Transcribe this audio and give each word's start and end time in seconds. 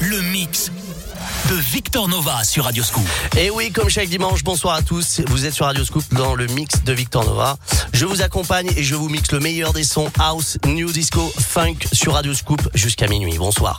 Le 0.00 0.20
mix 0.22 0.70
de 1.50 1.54
Victor 1.56 2.08
Nova 2.08 2.42
sur 2.42 2.64
Radio 2.64 2.82
Scoop. 2.82 3.06
Et 3.36 3.50
oui, 3.50 3.70
comme 3.70 3.90
chaque 3.90 4.08
dimanche, 4.08 4.42
bonsoir 4.42 4.76
à 4.76 4.82
tous. 4.82 5.20
Vous 5.26 5.44
êtes 5.44 5.52
sur 5.52 5.66
Radio 5.66 5.84
Scoop 5.84 6.04
dans 6.12 6.34
le 6.34 6.46
mix 6.46 6.82
de 6.84 6.92
Victor 6.92 7.24
Nova. 7.24 7.58
Je 7.92 8.06
vous 8.06 8.22
accompagne 8.22 8.70
et 8.76 8.82
je 8.82 8.94
vous 8.94 9.08
mixe 9.08 9.30
le 9.32 9.40
meilleur 9.40 9.72
des 9.72 9.84
sons 9.84 10.10
house, 10.18 10.56
new 10.66 10.90
disco, 10.90 11.32
funk 11.38 11.76
sur 11.92 12.14
Radio 12.14 12.32
Scoop 12.32 12.68
jusqu'à 12.74 13.08
minuit. 13.08 13.36
Bonsoir. 13.36 13.78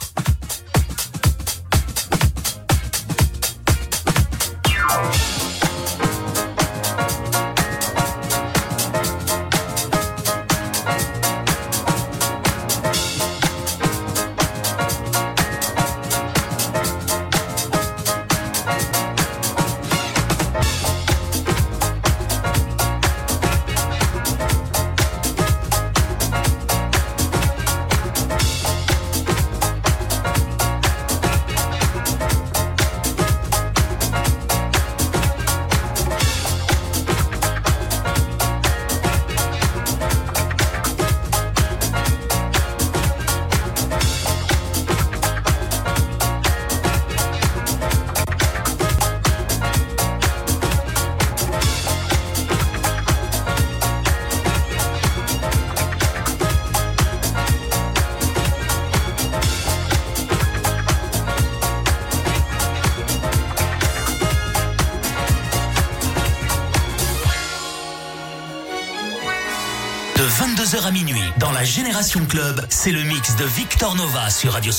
Club, 72.27 72.61
c'est 72.69 72.91
le 72.91 73.03
mix 73.03 73.37
de 73.37 73.45
Victor 73.45 73.95
Nova 73.95 74.29
sur 74.29 74.51
Radio 74.51 74.73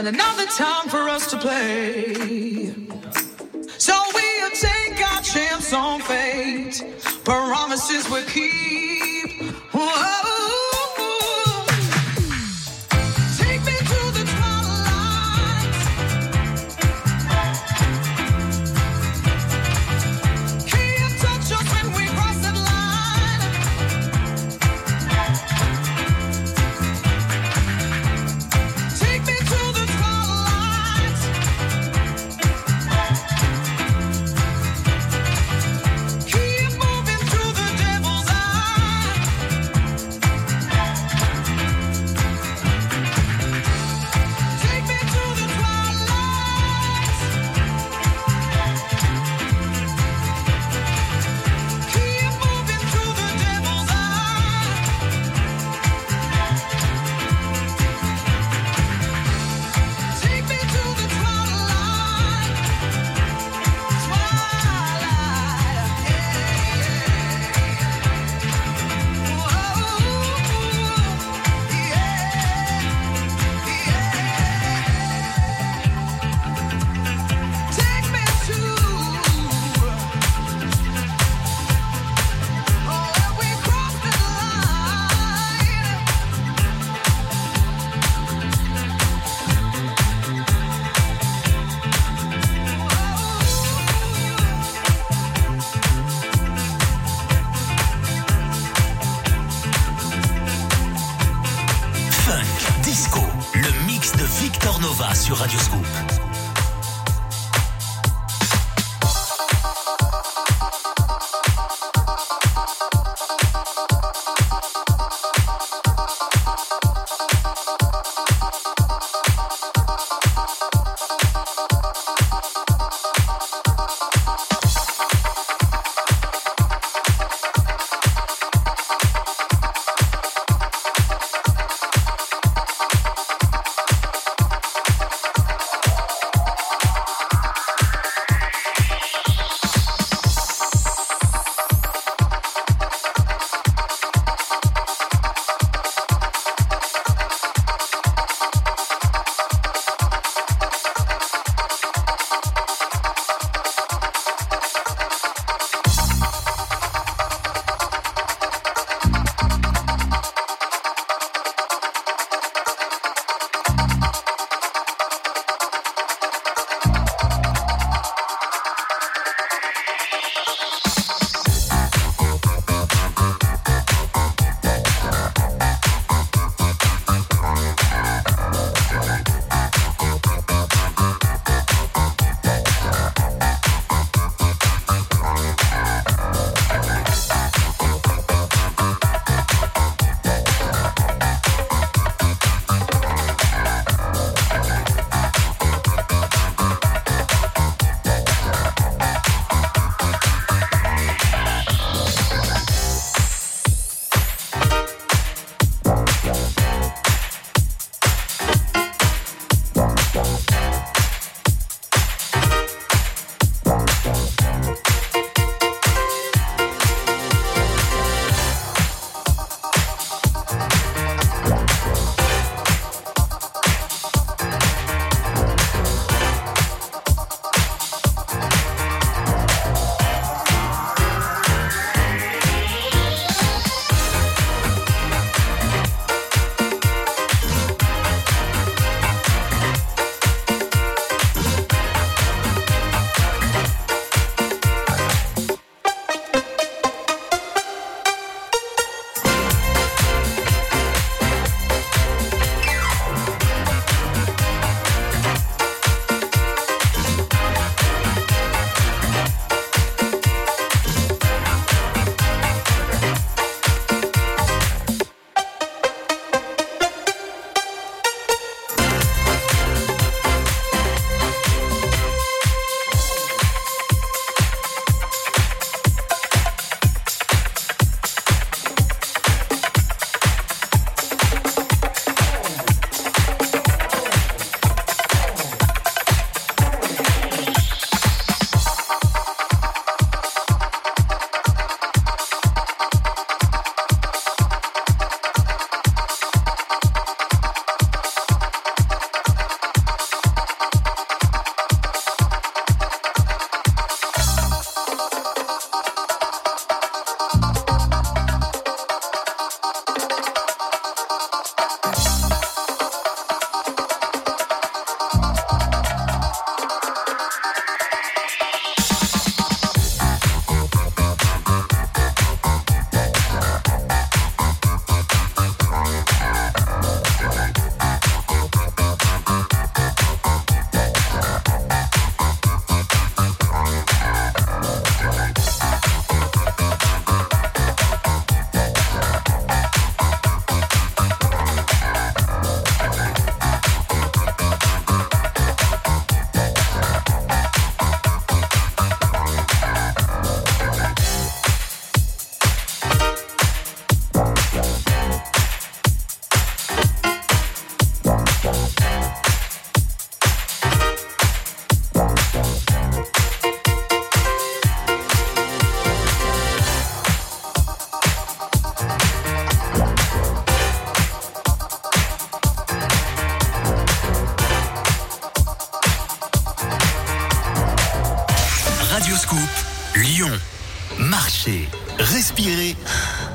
and 0.00 0.08
another 0.08 0.46
time 0.46 0.88
for 0.88 1.10
us 1.10 1.30
to 1.30 1.36
play. 1.36 2.72
So 3.76 3.92
we'll 4.14 4.50
take 4.50 5.12
our 5.12 5.20
chance 5.20 5.74
on 5.74 6.00
fate. 6.00 6.82
Promises 7.22 8.08
we 8.08 8.22
keep. 8.22 9.19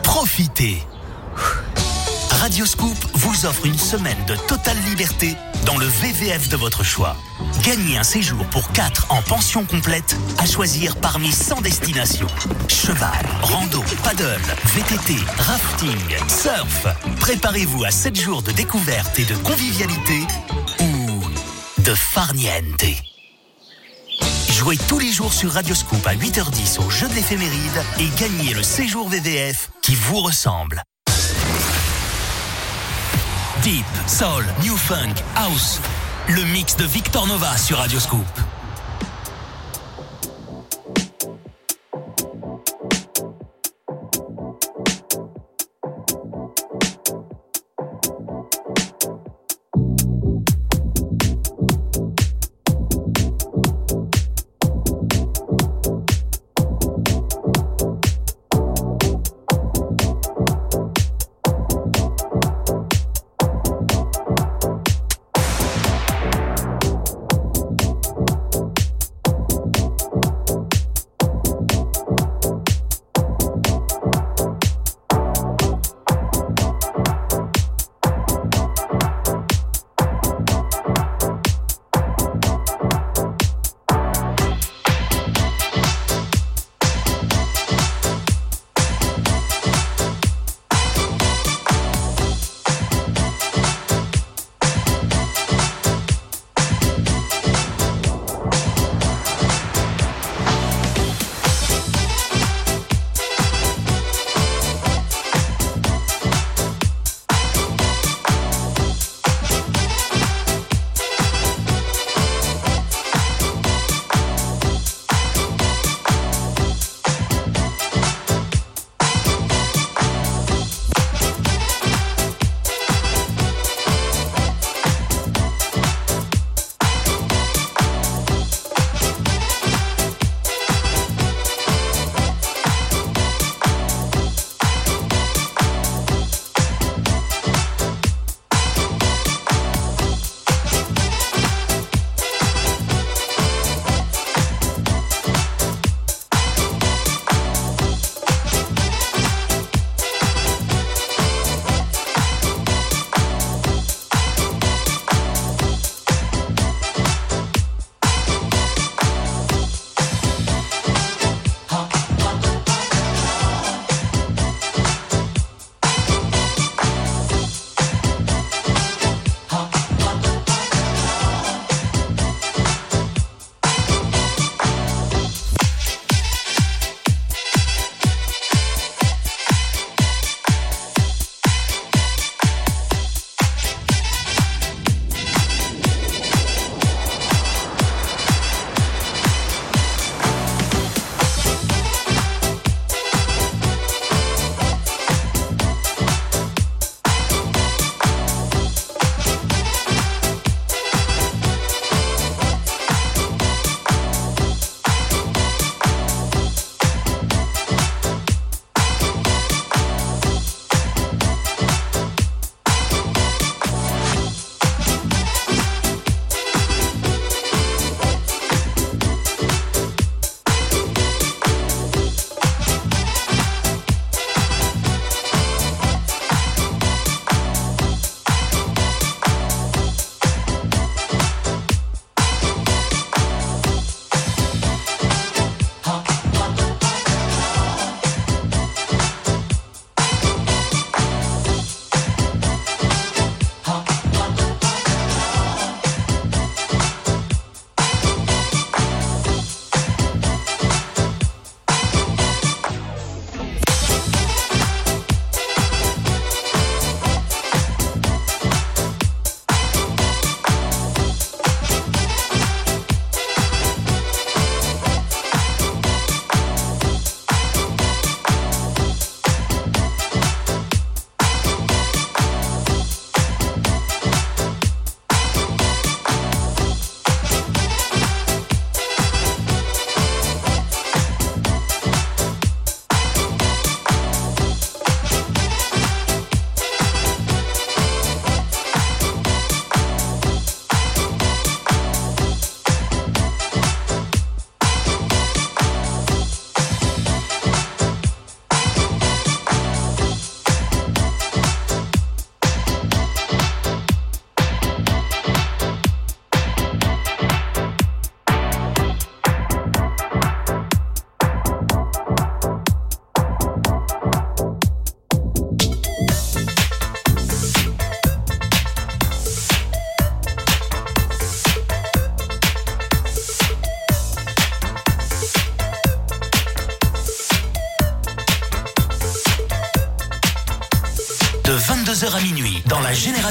Profitez. 0.03 0.81
Radio 2.31 2.65
Scoop 2.65 2.97
vous 3.13 3.45
offre 3.45 3.65
une 3.65 3.77
semaine 3.77 4.17
de 4.27 4.35
totale 4.47 4.77
liberté 4.87 5.35
dans 5.65 5.77
le 5.77 5.85
VVF 5.85 6.49
de 6.49 6.57
votre 6.57 6.83
choix. 6.83 7.15
Gagnez 7.63 7.97
un 7.97 8.03
séjour 8.03 8.43
pour 8.47 8.71
4 8.71 9.07
en 9.09 9.21
pension 9.21 9.63
complète 9.63 10.17
à 10.39 10.45
choisir 10.45 10.95
parmi 10.95 11.31
100 11.31 11.61
destinations. 11.61 12.27
Cheval, 12.67 13.25
rando, 13.41 13.83
paddle, 14.03 14.41
VTT, 14.75 15.15
rafting, 15.37 16.17
surf. 16.27 16.87
Préparez-vous 17.19 17.83
à 17.83 17.91
7 17.91 18.19
jours 18.19 18.41
de 18.41 18.51
découverte 18.51 19.19
et 19.19 19.25
de 19.25 19.35
convivialité 19.35 20.21
où 20.79 21.21
de 21.81 21.93
Farniente. 21.93 23.04
Jouez 24.65 24.77
tous 24.87 24.97
les 24.97 25.11
jours 25.11 25.31
sur 25.31 25.51
Radioscoop 25.51 26.07
à 26.07 26.15
8h10 26.15 26.83
au 26.83 26.89
jeu 26.89 27.07
de 27.07 27.13
l'éphéméride 27.13 27.83
et 27.99 28.07
gagnez 28.19 28.51
le 28.55 28.63
séjour 28.63 29.07
VVF 29.07 29.69
qui 29.83 29.93
vous 29.93 30.21
ressemble. 30.21 30.81
Deep, 33.61 33.85
Soul, 34.07 34.43
New 34.63 34.75
Funk, 34.75 35.13
House. 35.35 35.79
Le 36.29 36.43
mix 36.45 36.75
de 36.77 36.83
Victor 36.83 37.27
Nova 37.27 37.55
sur 37.57 37.77
Radioscoop. 37.77 38.25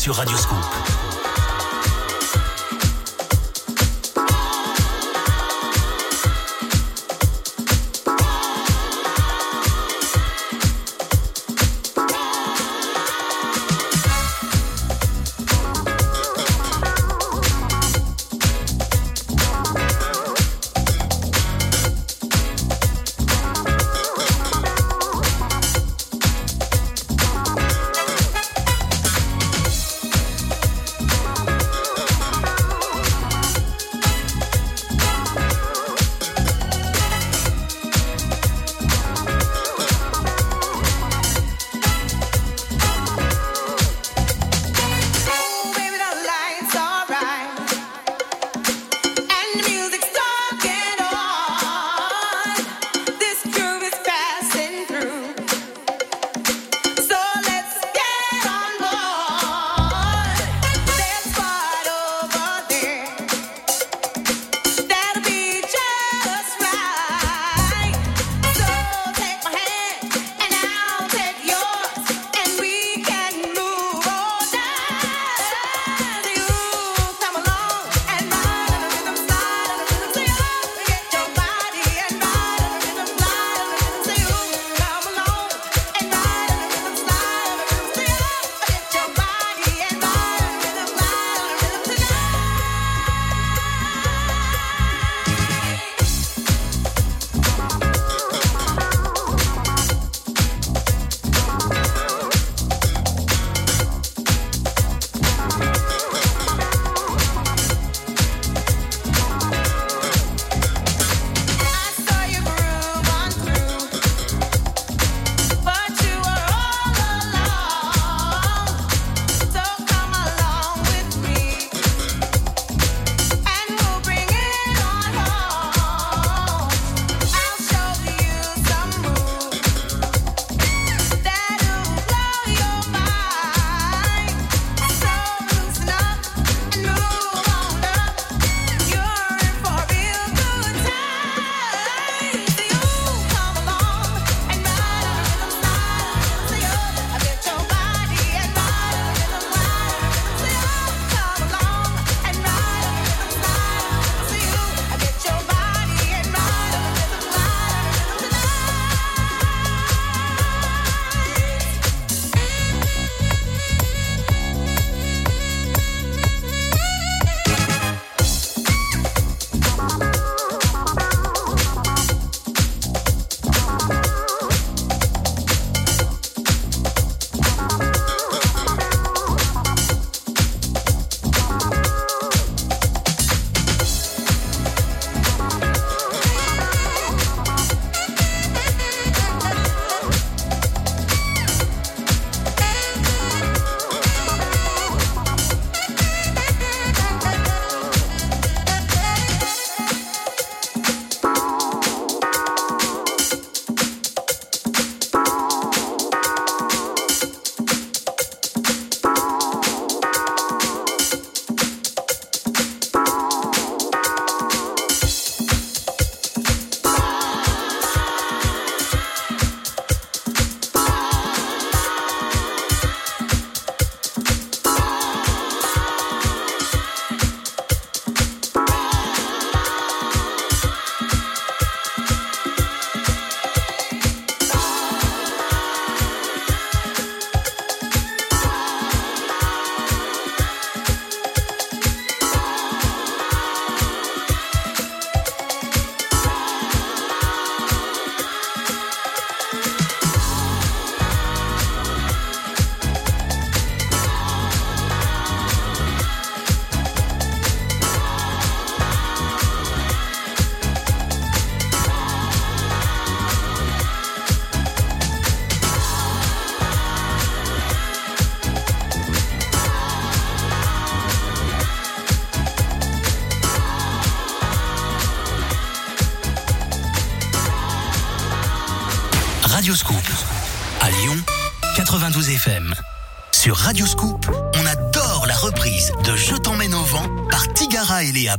Sur 0.00 0.14
Radio. 0.16 0.49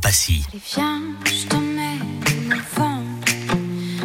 Passy. 0.00 0.44
Allez, 0.48 0.62
viens, 0.74 1.00
je 1.26 1.46
t'emmène 1.46 2.22
au 2.50 2.80
vent. 2.80 3.02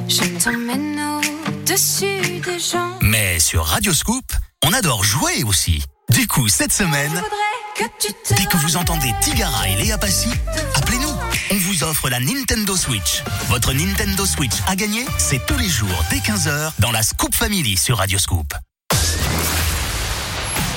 Je 0.07 0.43
t'emmène 0.43 0.99
au-dessus 0.99 2.41
des 2.41 2.59
gens. 2.59 2.97
Mais 3.01 3.39
sur 3.39 3.65
Radio 3.65 3.93
Scoop, 3.93 4.25
on 4.65 4.73
adore 4.73 5.03
jouer 5.03 5.43
aussi. 5.43 5.83
Du 6.09 6.27
coup, 6.27 6.47
cette 6.49 6.73
semaine, 6.73 7.11
Je 7.11 7.15
voudrais 7.15 7.27
que 7.75 7.83
tu 7.99 8.13
te 8.13 8.33
dès 8.33 8.45
que 8.45 8.57
vous 8.57 8.75
entendez 8.75 9.13
Tigara 9.21 9.69
et 9.69 9.75
Léa 9.75 9.97
Passy, 9.97 10.29
appelez-nous. 10.75 11.13
On 11.51 11.55
vous 11.55 11.83
offre 11.83 12.09
la 12.09 12.19
Nintendo 12.19 12.75
Switch. 12.75 13.23
Votre 13.47 13.73
Nintendo 13.73 14.25
Switch 14.25 14.55
à 14.67 14.75
gagner, 14.75 15.05
c'est 15.17 15.45
tous 15.45 15.57
les 15.57 15.69
jours 15.69 16.03
dès 16.09 16.17
15h 16.17 16.71
dans 16.79 16.91
la 16.91 17.03
Scoop 17.03 17.33
Family 17.33 17.77
sur 17.77 17.97
Radio 17.97 18.19
Scoop. 18.19 18.53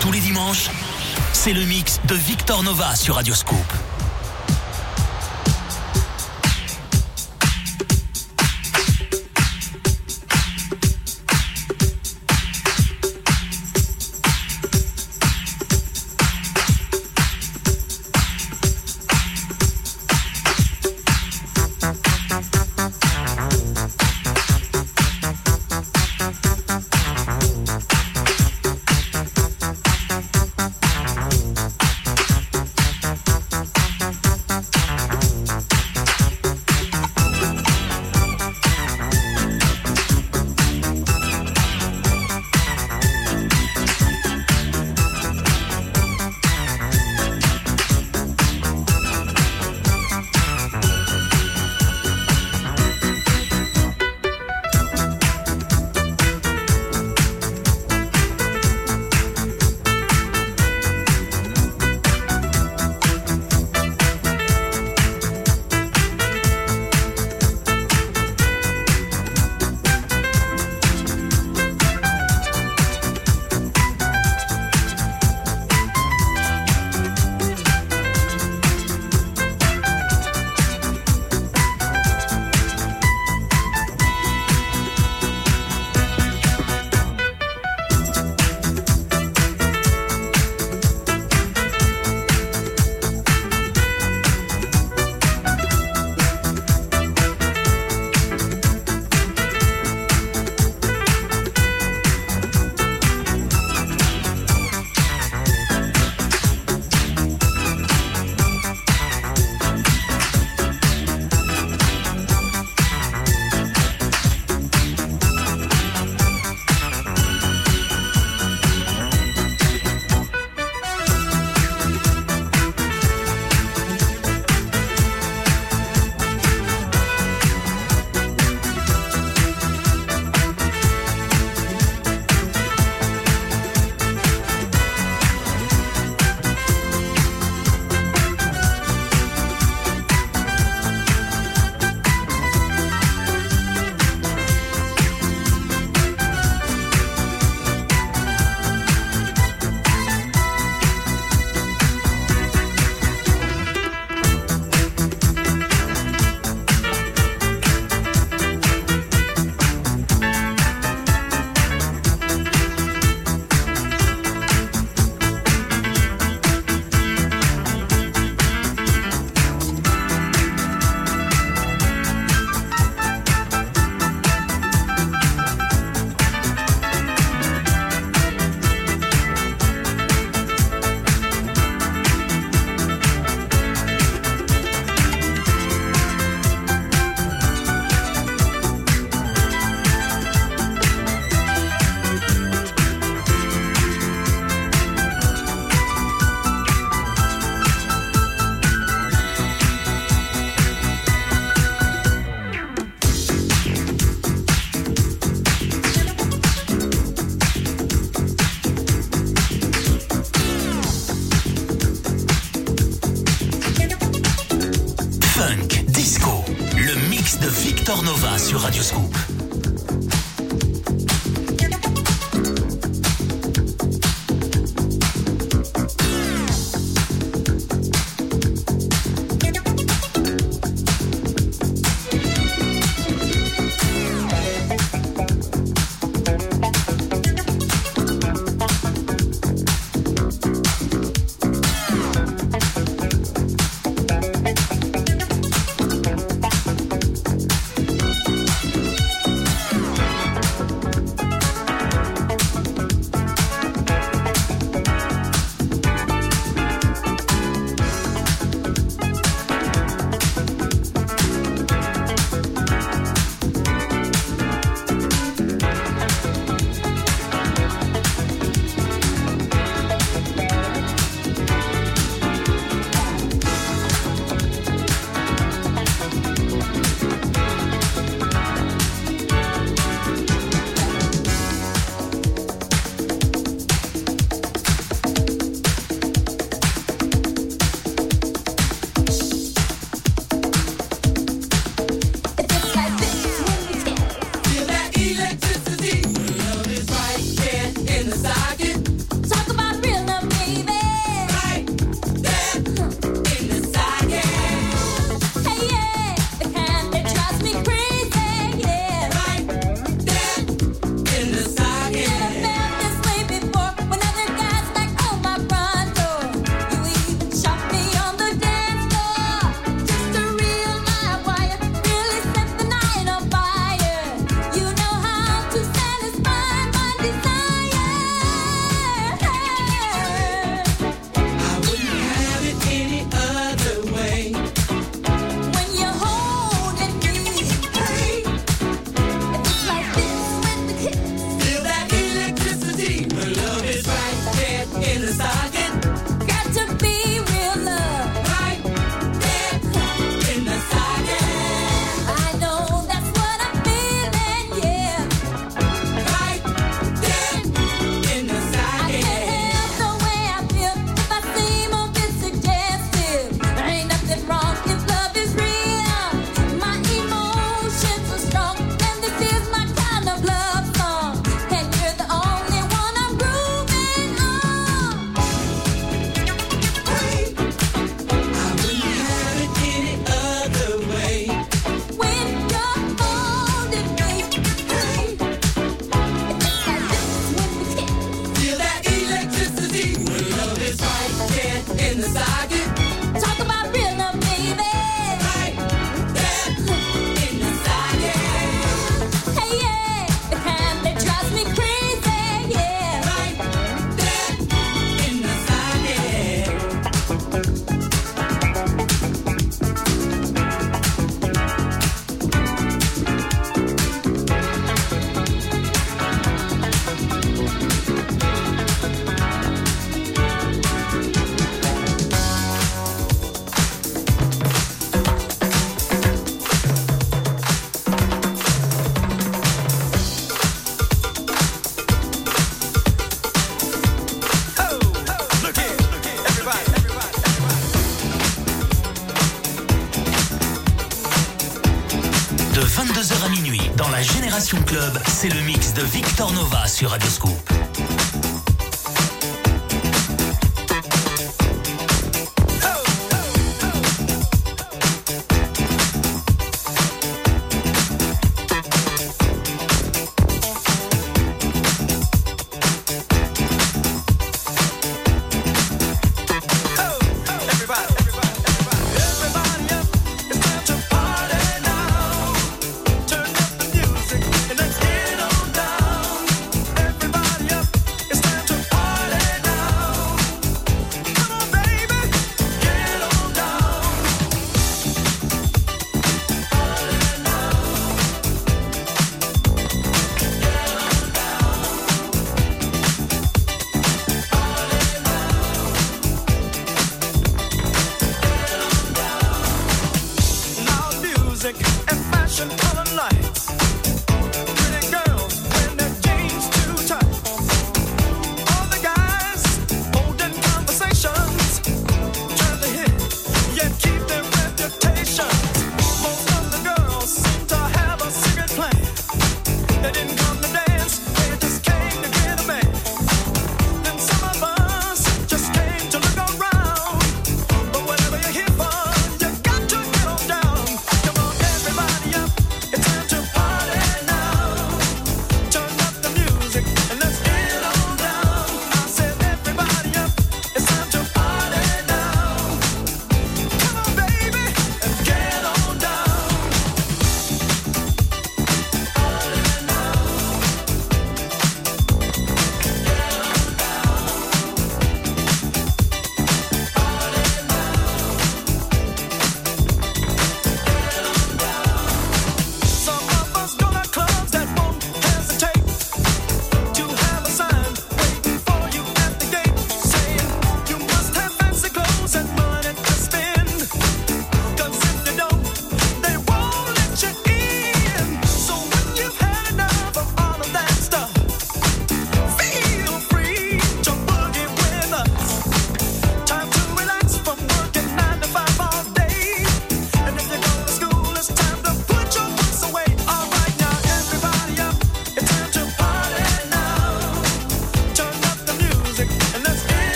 Tous 0.00 0.12
les 0.12 0.20
dimanches, 0.20 0.70
c'est 1.32 1.52
le 1.52 1.64
mix 1.64 2.00
de 2.04 2.14
Victor 2.14 2.62
Nova 2.62 2.94
sur 2.96 3.14
Radio 3.14 3.34
Scoop. 3.34 3.64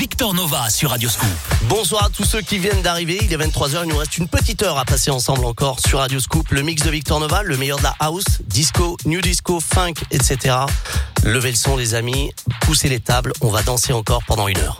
Victor 0.00 0.32
Nova 0.32 0.70
sur 0.70 0.88
Radio 0.88 1.10
Scoop. 1.10 1.28
Bonsoir 1.68 2.04
à 2.06 2.08
tous 2.08 2.24
ceux 2.24 2.40
qui 2.40 2.56
viennent 2.56 2.80
d'arriver. 2.80 3.18
Il 3.20 3.30
est 3.30 3.36
23h, 3.36 3.82
il 3.82 3.90
nous 3.90 3.98
reste 3.98 4.16
une 4.16 4.28
petite 4.28 4.62
heure 4.62 4.78
à 4.78 4.86
passer 4.86 5.10
ensemble 5.10 5.44
encore 5.44 5.78
sur 5.78 5.98
Radio 5.98 6.18
Scoop. 6.18 6.48
Le 6.52 6.62
mix 6.62 6.82
de 6.84 6.90
Victor 6.90 7.20
Nova, 7.20 7.42
le 7.42 7.58
meilleur 7.58 7.76
de 7.76 7.82
la 7.82 7.94
house, 7.98 8.24
disco, 8.46 8.96
new 9.04 9.20
disco, 9.20 9.60
funk, 9.60 9.92
etc. 10.10 10.56
Levez 11.22 11.50
le 11.50 11.56
son 11.56 11.76
les 11.76 11.94
amis, 11.94 12.32
poussez 12.62 12.88
les 12.88 13.00
tables, 13.00 13.34
on 13.42 13.50
va 13.50 13.62
danser 13.62 13.92
encore 13.92 14.22
pendant 14.26 14.48
une 14.48 14.56
heure. 14.56 14.78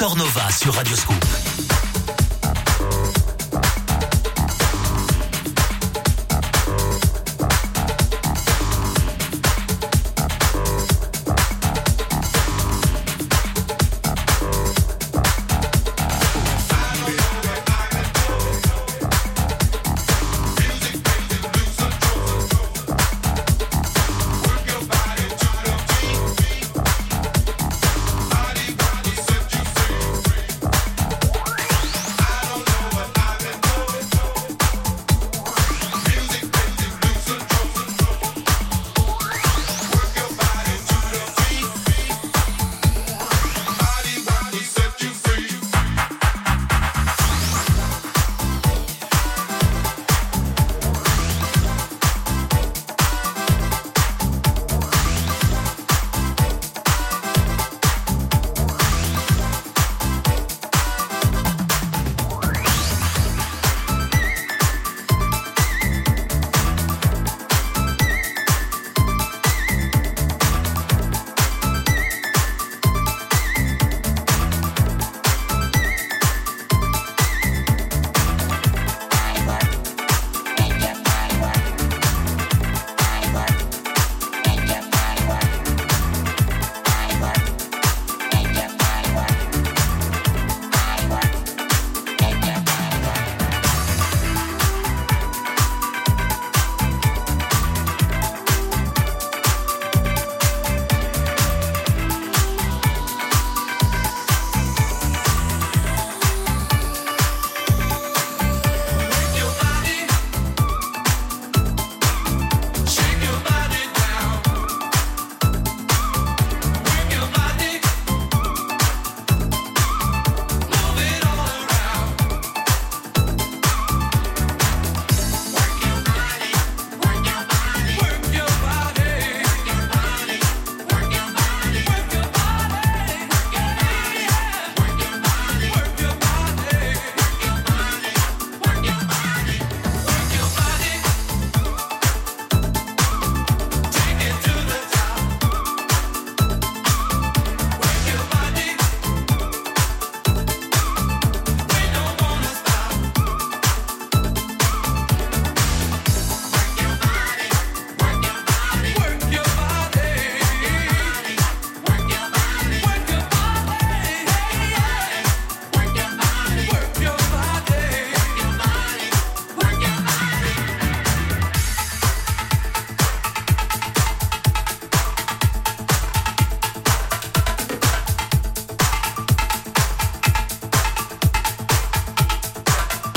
Victor 0.00 0.14
Nova 0.14 0.48
sur 0.52 0.72
Radio 0.74 0.94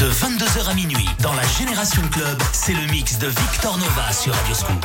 De 0.01 0.07
22h 0.07 0.67
à 0.67 0.73
minuit, 0.73 1.07
dans 1.21 1.33
la 1.33 1.43
Génération 1.59 2.01
Club, 2.11 2.41
c'est 2.53 2.73
le 2.73 2.91
mix 2.91 3.19
de 3.19 3.27
Victor 3.27 3.77
Nova 3.77 4.11
sur 4.11 4.33
Radio 4.33 4.55
Scoop. 4.55 4.83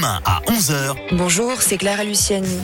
Demain 0.00 0.22
à 0.24 0.40
11h, 0.46 0.96
Bonjour, 1.12 1.60
c'est 1.60 1.76
Clara 1.76 2.04
Luciani. 2.04 2.56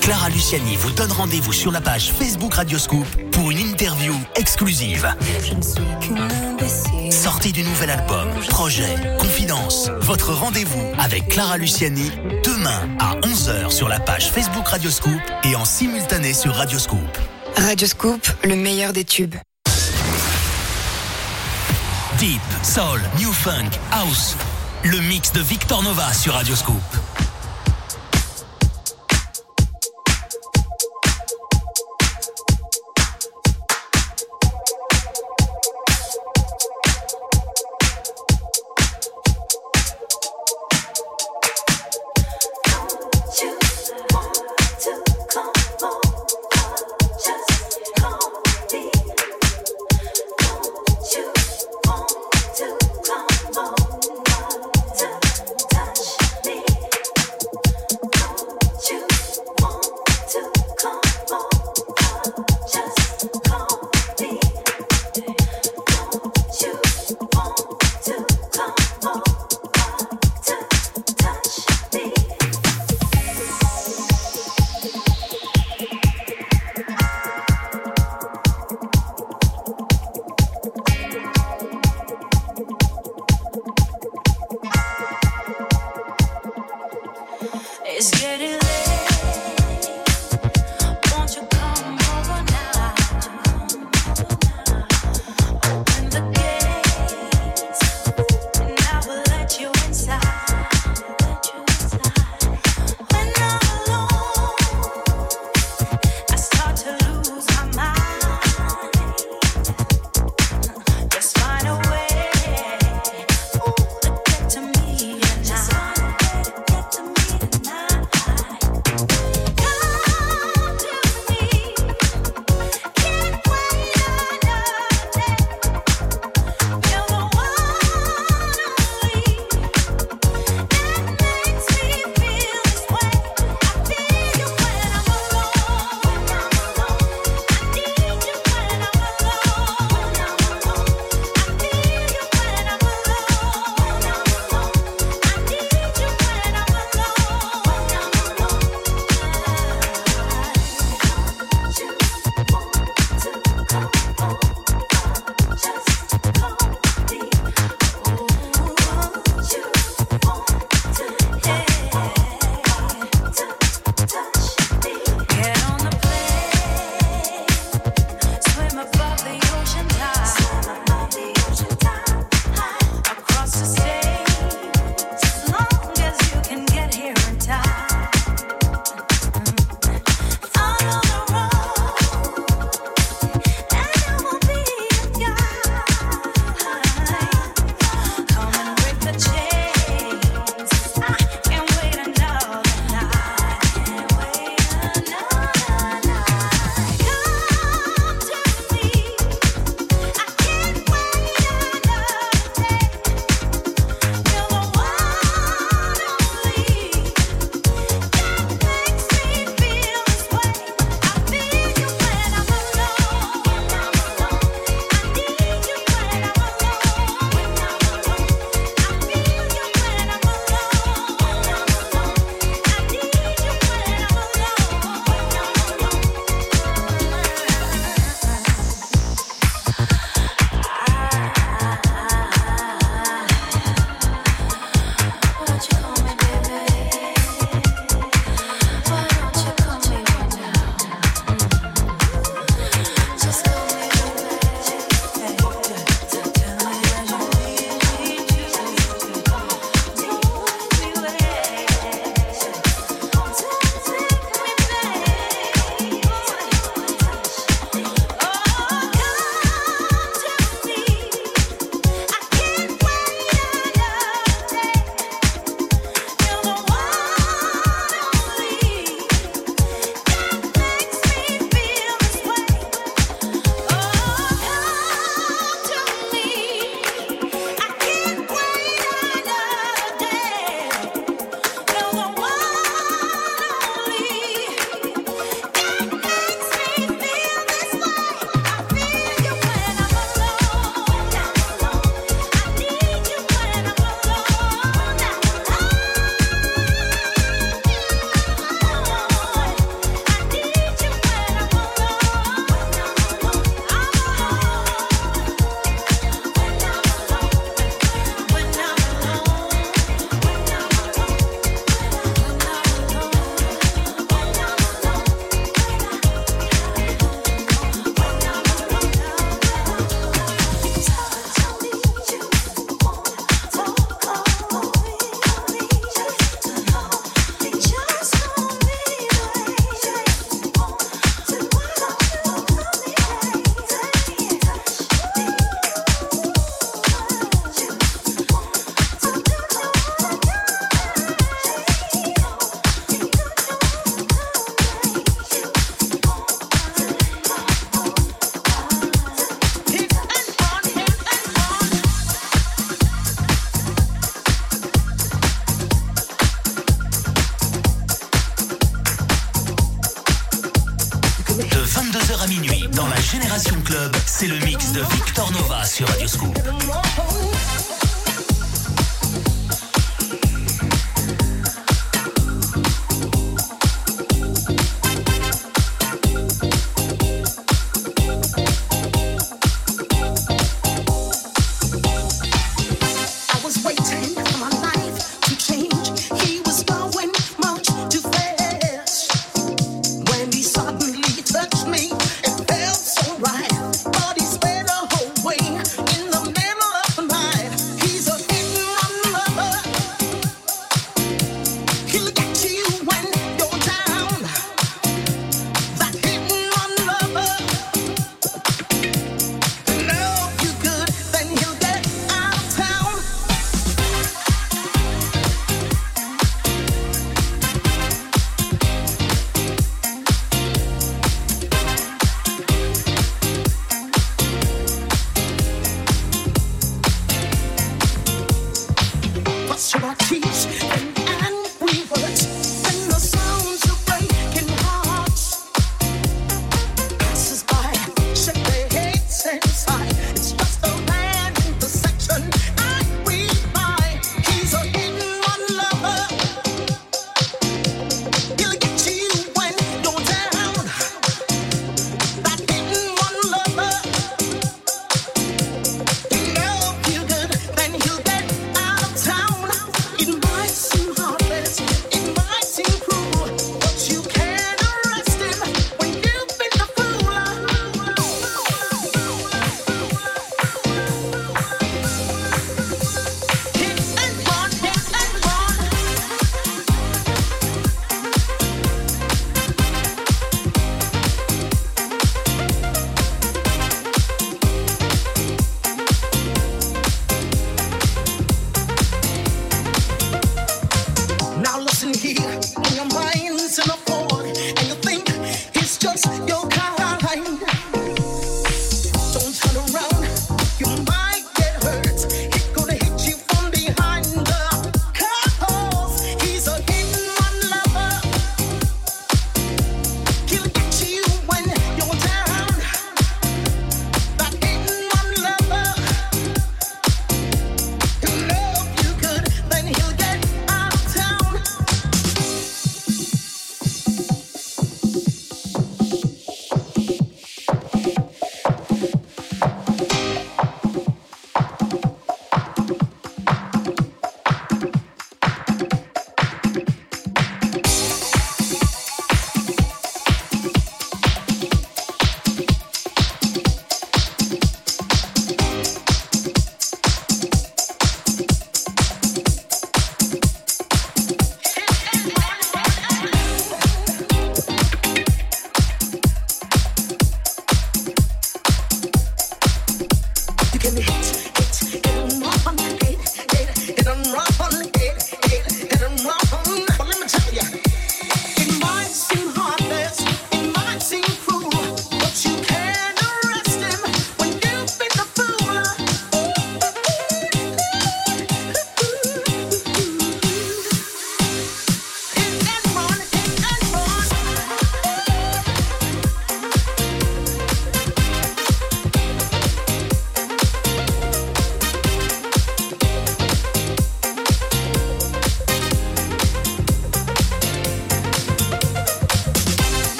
Clara 0.00 0.28
Luciani 0.28 0.76
vous 0.76 0.92
donne 0.92 1.10
rendez-vous 1.10 1.52
sur 1.52 1.72
la 1.72 1.80
page 1.80 2.12
Facebook 2.12 2.54
Radioscoop 2.54 3.04
pour 3.32 3.50
une 3.50 3.58
interview 3.58 4.14
exclusive. 4.36 5.12
Je 5.44 5.54
ne 5.54 5.62
suis 5.62 5.82
qu'une 6.00 6.18
imbécile. 6.20 7.12
Sortie 7.12 7.50
du 7.50 7.64
nouvel 7.64 7.90
album, 7.90 8.28
projet, 8.48 8.94
confidence. 9.18 9.90
Votre 10.02 10.34
rendez-vous 10.34 10.92
avec 11.00 11.26
Clara 11.26 11.58
Luciani 11.58 12.12
demain 12.44 12.88
à 13.00 13.16
11h 13.26 13.72
sur 13.72 13.88
la 13.88 13.98
page 13.98 14.30
Facebook 14.30 14.68
Radioscoop 14.68 15.20
et 15.42 15.56
en 15.56 15.64
simultané 15.64 16.32
sur 16.32 16.54
Radioscoop. 16.54 17.18
Radioscoop, 17.56 18.26
le 18.44 18.56
meilleur 18.56 18.92
des 18.92 19.04
tubes. 19.04 19.34
Deep, 22.18 22.40
Soul, 22.62 23.00
New 23.18 23.32
Funk, 23.32 23.70
House. 23.90 24.36
Le 24.84 24.98
mix 25.00 25.32
de 25.32 25.40
Victor 25.40 25.82
Nova 25.82 26.12
sur 26.12 26.34
Radioscoop. 26.34 26.91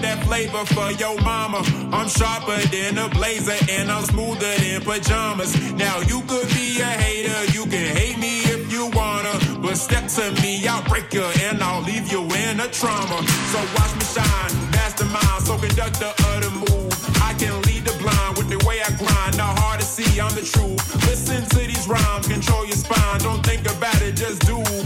That 0.00 0.24
flavor 0.24 0.64
for 0.64 0.90
your 0.92 1.20
mama. 1.20 1.60
I'm 1.92 2.08
sharper 2.08 2.56
than 2.68 2.96
a 2.96 3.08
blazer 3.10 3.58
and 3.68 3.92
I'm 3.92 4.02
smoother 4.04 4.54
than 4.56 4.80
pajamas. 4.80 5.52
Now 5.72 6.00
you 6.00 6.22
could 6.22 6.48
be 6.48 6.80
a 6.80 6.86
hater. 6.86 7.52
You 7.52 7.64
can 7.66 7.94
hate 7.94 8.18
me 8.18 8.40
if 8.48 8.72
you 8.72 8.88
wanna. 8.96 9.34
But 9.60 9.76
step 9.76 10.08
to 10.16 10.32
me, 10.40 10.66
I'll 10.66 10.82
break 10.88 11.12
you 11.12 11.24
and 11.44 11.62
I'll 11.62 11.82
leave 11.82 12.10
you 12.10 12.22
in 12.22 12.60
a 12.60 12.68
trauma. 12.68 13.20
So 13.52 13.58
watch 13.76 13.92
me 13.94 14.06
shine, 14.08 14.52
mastermind, 14.72 15.44
so 15.44 15.58
conductor 15.58 16.12
of 16.32 16.36
the 16.44 16.50
move. 16.64 16.92
I 17.20 17.34
can 17.34 17.60
lead 17.68 17.84
the 17.84 17.92
blind 18.00 18.38
with 18.38 18.48
the 18.48 18.58
way 18.66 18.80
I 18.80 18.90
grind. 18.96 19.36
Not 19.36 19.58
hard 19.58 19.80
to 19.80 19.86
see, 19.86 20.18
I'm 20.18 20.34
the 20.34 20.42
truth. 20.42 20.80
Listen 21.06 21.44
to 21.44 21.58
these 21.58 21.86
rhymes, 21.86 22.26
control 22.26 22.64
your 22.64 22.76
spine. 22.76 23.20
Don't 23.20 23.44
think 23.44 23.68
about 23.68 24.00
it, 24.00 24.16
just 24.16 24.40
do. 24.46 24.79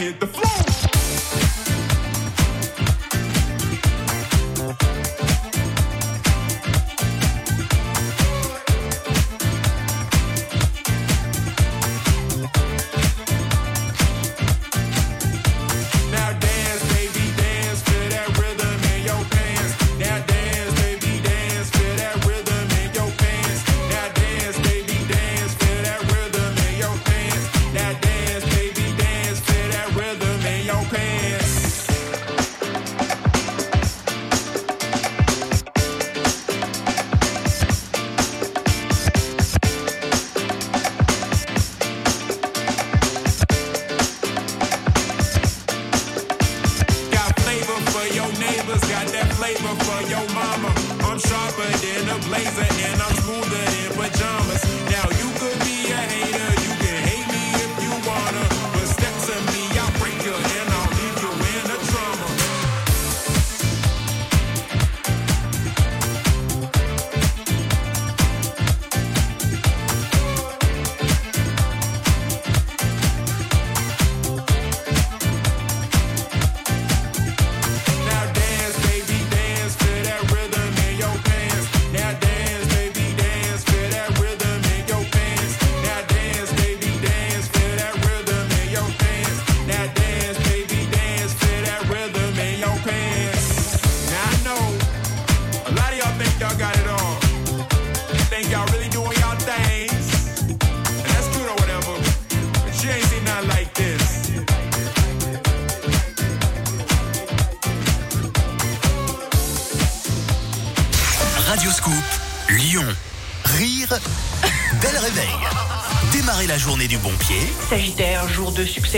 Hit 0.00 0.18
the 0.18 0.29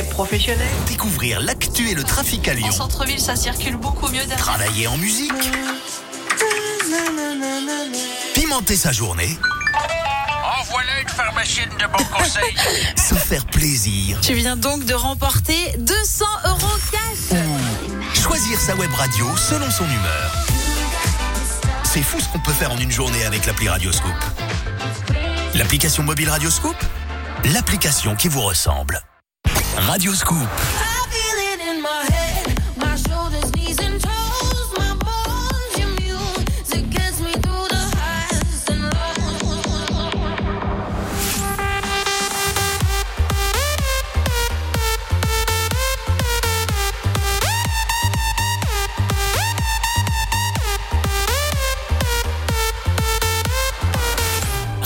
professionnel. 0.01 0.67
découvrir 0.87 1.41
l'actu 1.41 1.91
et 1.91 1.95
le 1.95 2.03
trafic 2.03 2.49
à 2.49 2.55
Lyon. 2.55 2.69
En 2.69 2.73
centre-ville, 2.73 3.21
ça 3.21 3.37
circule 3.37 3.77
beaucoup 3.77 4.07
mieux 4.09 4.21
derrière. 4.21 4.39
Travailler 4.39 4.87
en 4.87 4.97
musique. 4.97 5.33
Pimenter 8.35 8.77
sa 8.77 8.93
journée. 8.93 9.39
En 10.45 10.65
voilà 10.71 11.01
une 11.03 11.09
pharmacienne 11.09 11.69
de 11.79 11.87
bon 11.87 12.05
conseil. 12.05 12.55
Se 12.97 13.15
faire 13.15 13.45
plaisir. 13.45 14.19
Tu 14.23 14.33
viens 14.33 14.57
donc 14.57 14.85
de 14.87 14.95
remporter 14.95 15.75
200 15.79 16.25
euros 16.47 16.79
cash. 16.91 17.39
Choisir 18.15 18.59
sa 18.59 18.75
web 18.77 18.93
radio 18.95 19.27
selon 19.37 19.71
son 19.71 19.85
humeur. 19.85 20.47
C'est 21.85 22.03
fou 22.03 22.19
ce 22.19 22.29
qu'on 22.29 22.41
peut 22.41 22.53
faire 22.53 22.73
en 22.73 22.79
une 22.79 22.91
journée 22.91 23.25
avec 23.27 23.45
l'appli 23.45 23.69
Radioscoop. 23.69 24.15
L'application 25.55 26.03
mobile 26.03 26.31
Radioscoop 26.31 26.77
L'application 27.53 28.15
qui 28.15 28.29
vous 28.29 28.41
ressemble. 28.41 29.02
Radioscoop. 29.87 30.49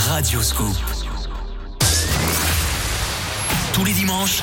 Radioscoop. 0.09 0.75
Tous 3.75 3.85
les 3.85 3.93
dimanches, 3.93 4.43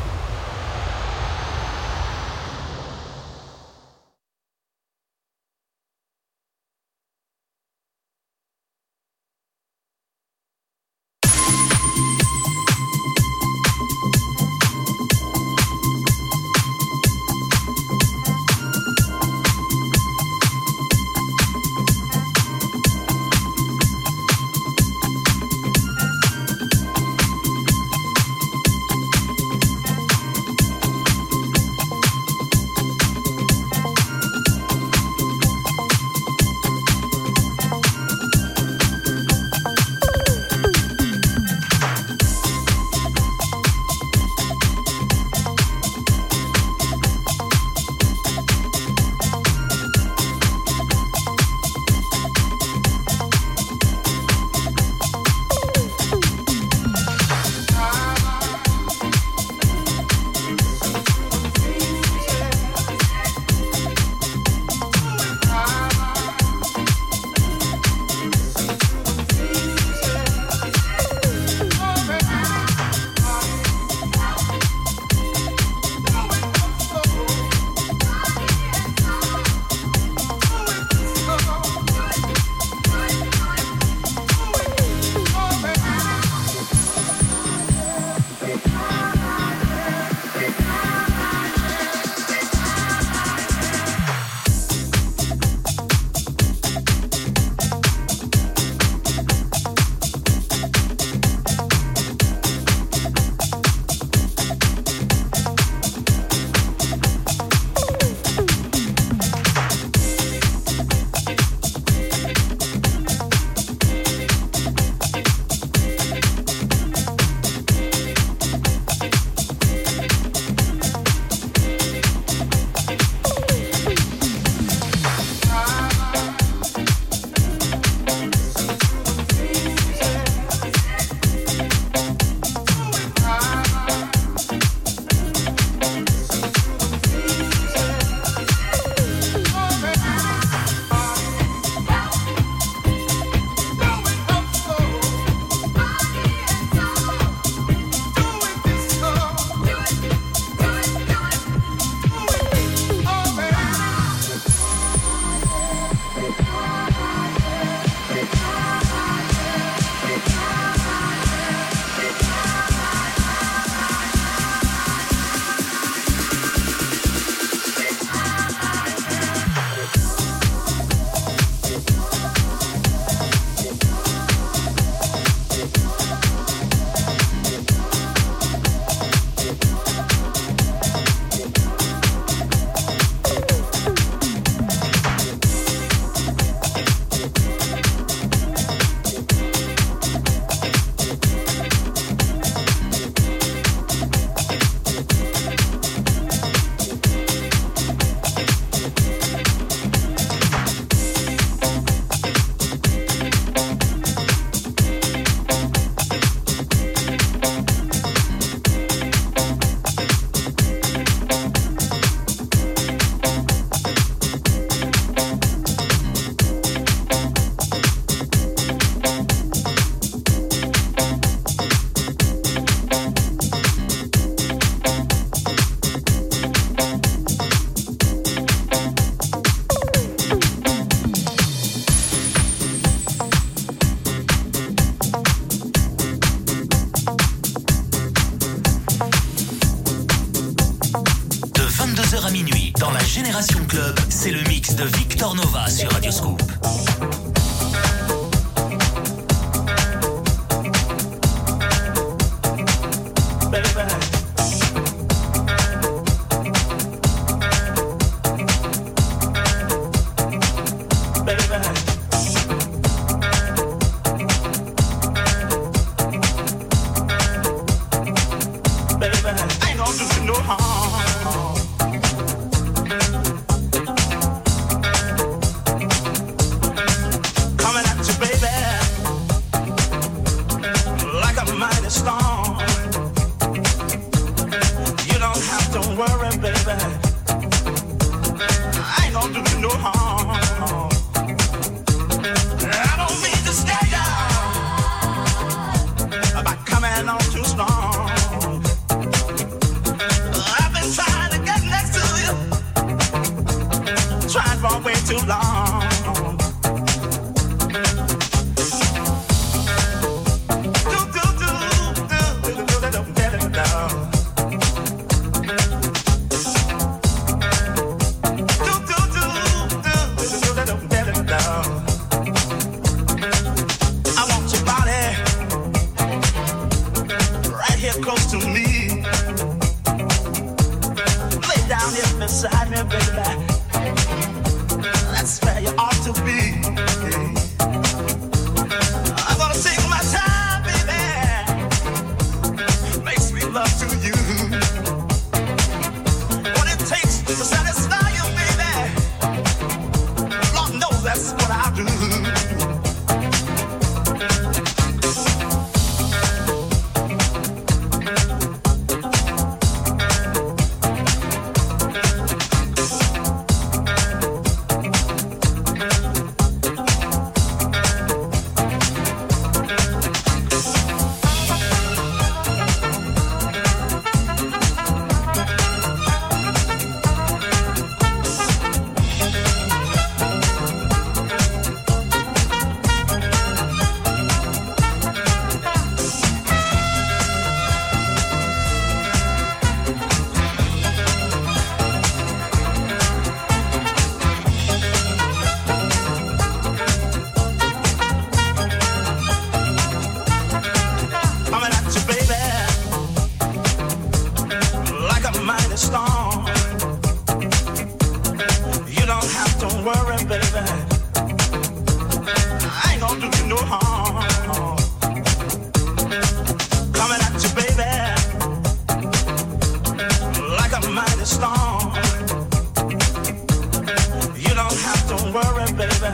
don't 424.61 424.79
have 424.79 425.07
to 425.07 425.15
worry, 425.33 425.65
baby. 425.73 426.11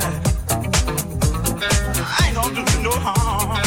I 2.00 2.28
ain't 2.28 2.36
gonna 2.36 2.56
do 2.56 2.78
you 2.78 2.84
no 2.84 2.92
harm. 2.92 3.67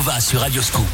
Nova 0.00 0.18
sur 0.18 0.40
Radioscoop. 0.40 0.89